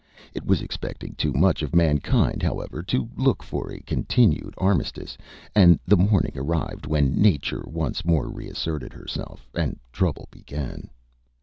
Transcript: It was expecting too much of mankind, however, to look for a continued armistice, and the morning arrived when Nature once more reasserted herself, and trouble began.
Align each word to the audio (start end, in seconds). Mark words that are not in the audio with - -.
It 0.33 0.47
was 0.47 0.63
expecting 0.63 1.13
too 1.13 1.31
much 1.31 1.61
of 1.61 1.75
mankind, 1.75 2.41
however, 2.41 2.81
to 2.81 3.07
look 3.15 3.43
for 3.43 3.71
a 3.71 3.81
continued 3.81 4.55
armistice, 4.57 5.15
and 5.53 5.79
the 5.85 5.95
morning 5.95 6.33
arrived 6.35 6.87
when 6.87 7.21
Nature 7.21 7.63
once 7.67 8.03
more 8.03 8.27
reasserted 8.27 8.93
herself, 8.93 9.47
and 9.53 9.77
trouble 9.93 10.27
began. 10.31 10.89